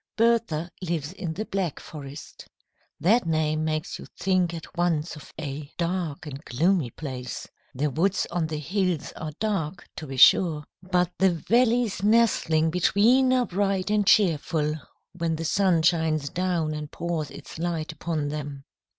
Bertha 0.17 0.71
lives 0.81 1.13
in 1.13 1.33
the 1.33 1.45
Black 1.45 1.79
Forest. 1.79 2.47
That 2.99 3.27
name 3.27 3.63
makes 3.63 3.99
you 3.99 4.07
think 4.19 4.51
at 4.51 4.75
once 4.75 5.15
of 5.15 5.31
a 5.39 5.71
dark 5.77 6.25
and 6.25 6.43
gloomy 6.43 6.89
place. 6.89 7.47
The 7.75 7.91
woods 7.91 8.25
on 8.31 8.47
the 8.47 8.57
hills 8.57 9.11
are 9.15 9.31
dark, 9.39 9.87
to 9.97 10.07
be 10.07 10.17
sure, 10.17 10.63
but 10.81 11.11
the 11.19 11.29
valleys 11.29 12.01
nestling 12.01 12.71
between 12.71 13.31
are 13.31 13.45
bright 13.45 13.91
and 13.91 14.07
cheerful 14.07 14.73
when 15.13 15.35
the 15.35 15.45
sun 15.45 15.83
shines 15.83 16.29
down 16.29 16.73
and 16.73 16.89
pours 16.91 17.29
its 17.29 17.59
light 17.59 17.91
upon 17.91 18.29
them. 18.29 18.63